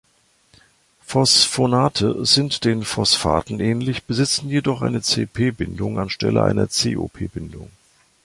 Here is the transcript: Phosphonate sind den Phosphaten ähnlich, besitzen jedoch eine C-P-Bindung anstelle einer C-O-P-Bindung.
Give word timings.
Phosphonate 1.05 2.25
sind 2.25 2.65
den 2.65 2.83
Phosphaten 2.83 3.59
ähnlich, 3.59 4.03
besitzen 4.05 4.49
jedoch 4.49 4.81
eine 4.81 5.03
C-P-Bindung 5.03 5.99
anstelle 5.99 6.41
einer 6.41 6.67
C-O-P-Bindung. 6.69 7.69